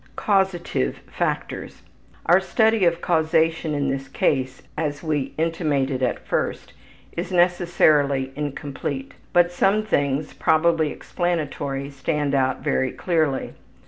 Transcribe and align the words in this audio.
Causative 0.15 0.97
Factors: 1.15 1.83
Our 2.25 2.39
study 2.39 2.85
of 2.85 3.01
causation 3.01 3.75
in 3.75 3.89
this 3.91 4.07
case, 4.07 4.63
as 4.75 5.03
we 5.03 5.35
intimated 5.37 6.01
at 6.01 6.25
first, 6.25 6.73
is 7.11 7.31
necessarily 7.31 8.31
incomplete. 8.35 9.13
But 9.31 9.51
some 9.51 9.83
things, 9.83 10.33
probably 10.33 10.89
explanatory, 10.89 11.91
stand 11.91 12.33
out 12.33 12.63
very 12.63 12.91
clearly. 12.93 13.53